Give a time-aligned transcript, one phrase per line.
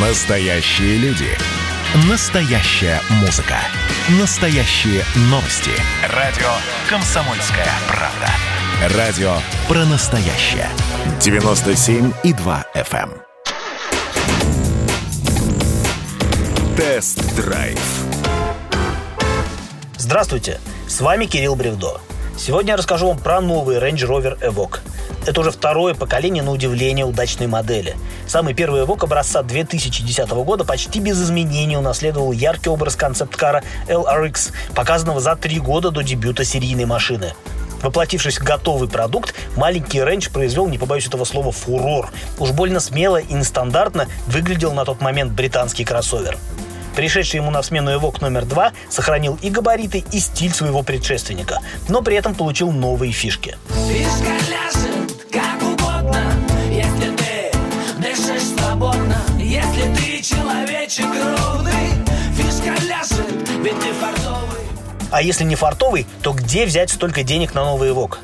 [0.00, 1.26] Настоящие люди.
[2.08, 3.56] Настоящая музыка.
[4.20, 5.72] Настоящие новости.
[6.14, 6.46] Радио
[6.88, 8.96] «Комсомольская правда».
[8.96, 9.32] Радио
[9.66, 10.68] про настоящее.
[11.18, 13.10] 97,2 FM.
[13.10, 13.12] эм.
[16.76, 17.80] Тест-драйв.
[19.96, 22.00] Здравствуйте, с вами Кирилл Бревдо.
[22.38, 24.78] Сегодня я расскажу вам про новый Range Rover Evoque.
[25.28, 27.96] Это уже второе поколение, на удивление, удачной модели.
[28.26, 35.20] Самый первый Evoque образца 2010 года почти без изменений унаследовал яркий образ концепт-кара LRX, показанного
[35.20, 37.34] за три года до дебюта серийной машины.
[37.82, 42.10] Воплотившись в готовый продукт, маленький рейндж произвел, не побоюсь этого слова, фурор.
[42.38, 46.38] Уж больно смело и нестандартно выглядел на тот момент британский кроссовер.
[46.96, 52.00] Пришедший ему на смену Evoque номер 2 сохранил и габариты, и стиль своего предшественника, но
[52.00, 53.56] при этом получил новые фишки.
[53.88, 54.32] Фишка
[65.10, 68.18] А если не фартовый, то где взять столько денег на новый Evoque?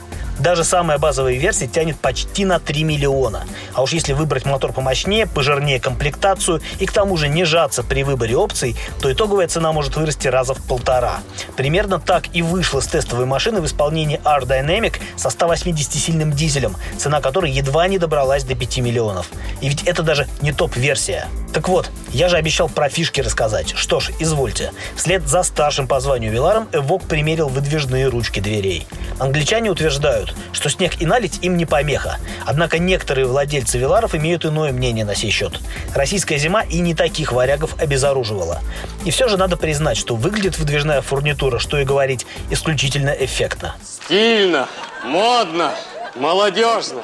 [0.44, 3.44] Даже самая базовая версия тянет почти на 3 миллиона.
[3.72, 8.02] А уж если выбрать мотор помощнее, пожирнее комплектацию и к тому же не жаться при
[8.02, 11.20] выборе опций, то итоговая цена может вырасти раза в полтора.
[11.56, 17.50] Примерно так и вышла с тестовой машины в исполнении R-Dynamic со 180-сильным дизелем, цена которой
[17.50, 19.30] едва не добралась до 5 миллионов.
[19.62, 21.26] И ведь это даже не топ-версия.
[21.54, 23.72] Так вот, я же обещал про фишки рассказать.
[23.76, 24.72] Что ж, извольте.
[24.94, 28.86] Вслед за старшим по званию Виларом Эвок примерил выдвижные ручки дверей.
[29.20, 32.18] Англичане утверждают, что снег и налить им не помеха.
[32.46, 35.60] Однако некоторые владельцы Виларов имеют иное мнение на сей счет.
[35.94, 38.60] Российская зима и не таких варягов обезоруживала.
[39.04, 43.74] И все же надо признать, что выглядит выдвижная фурнитура, что и говорить, исключительно эффектно.
[43.82, 44.68] Стильно,
[45.04, 45.72] модно,
[46.14, 47.02] молодежно.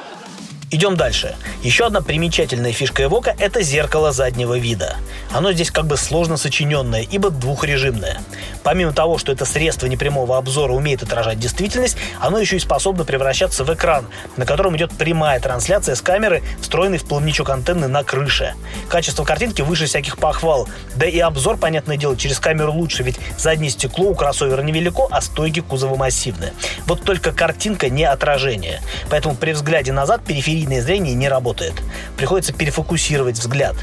[0.73, 1.35] Идем дальше.
[1.63, 4.95] Еще одна примечательная фишка Эвока– это зеркало заднего вида.
[5.33, 8.21] Оно здесь как бы сложно сочиненное, ибо двухрежимное.
[8.63, 13.65] Помимо того, что это средство непрямого обзора умеет отражать действительность, оно еще и способно превращаться
[13.65, 14.05] в экран,
[14.37, 18.53] на котором идет прямая трансляция с камеры, встроенной в плавничок антенны на крыше.
[18.87, 20.69] Качество картинки выше всяких похвал.
[20.95, 25.19] Да и обзор, понятное дело, через камеру лучше, ведь заднее стекло у кроссовера невелико, а
[25.19, 26.53] стойки кузова массивные.
[26.85, 28.79] Вот только картинка не отражение.
[29.09, 30.23] Поэтому при взгляде назад
[30.61, 31.73] периферийное зрение не работает.
[32.17, 33.75] Приходится перефокусировать взгляд.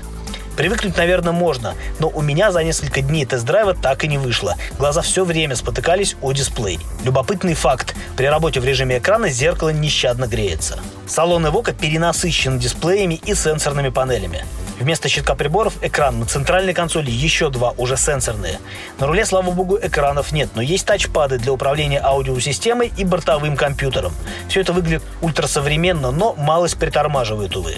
[0.57, 4.57] Привыкнуть, наверное, можно, но у меня за несколько дней тест-драйва так и не вышло.
[4.77, 6.81] Глаза все время спотыкались о дисплей.
[7.05, 7.95] Любопытный факт.
[8.17, 10.81] При работе в режиме экрана зеркало нещадно греется.
[11.07, 14.45] Салон Evoque перенасыщен дисплеями и сенсорными панелями.
[14.79, 18.59] Вместо щитка приборов экран на центральной консоли еще два, уже сенсорные.
[18.99, 24.13] На руле, слава богу, экранов нет, но есть тачпады для управления аудиосистемой и бортовым компьютером.
[24.49, 27.77] Все это выглядит ультрасовременно, но малость притормаживает, увы.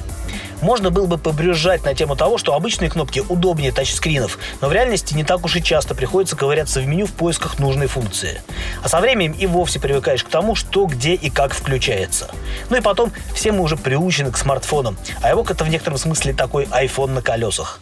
[0.63, 5.15] Можно было бы побрюзжать на тему того, что обычные кнопки удобнее тачскринов, но в реальности
[5.15, 8.41] не так уж и часто приходится ковыряться в меню в поисках нужной функции.
[8.83, 12.31] А со временем и вовсе привыкаешь к тому, что, где и как включается.
[12.69, 16.33] Ну и потом, все мы уже приучены к смартфонам, а Evoque это в некотором смысле
[16.33, 17.81] такой iPhone на колесах.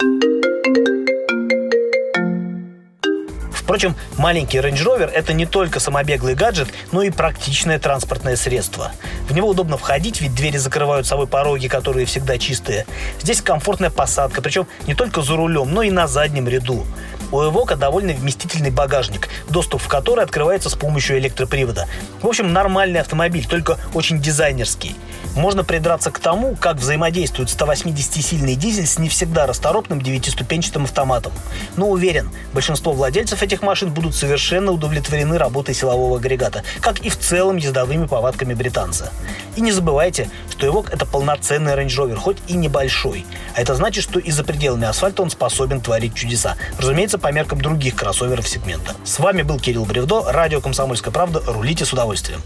[3.68, 8.92] Впрочем, маленький Range Rover– это не только самобеглый гаджет, но и практичное транспортное средство.
[9.28, 12.86] В него удобно входить, ведь двери закрывают собой пороги, которые всегда чистые.
[13.20, 16.86] Здесь комфортная посадка, причем не только за рулем, но и на заднем ряду.
[17.30, 21.86] У Эвока довольно вместительный багажник, доступ в который открывается с помощью электропривода.
[22.22, 24.96] В общем, нормальный автомобиль, только очень дизайнерский.
[25.34, 31.32] Можно придраться к тому, как взаимодействует 180-сильный дизель с не всегда расторопным девятиступенчатым автоматом.
[31.76, 37.18] Но уверен, большинство владельцев этих машин будут совершенно удовлетворены работой силового агрегата, как и в
[37.18, 39.12] целом ездовыми повадками британца.
[39.56, 43.24] И не забывайте, что Evoque это полноценный Range Rover, хоть и небольшой.
[43.54, 46.56] А это значит, что и за пределами асфальта он способен творить чудеса.
[46.78, 48.94] Разумеется, по меркам других кроссоверов сегмента.
[49.04, 51.42] С вами был Кирилл Бревдо, радио «Комсомольская правда».
[51.46, 52.40] Рулите с удовольствием.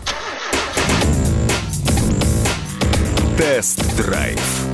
[3.42, 4.71] Тест-драйв.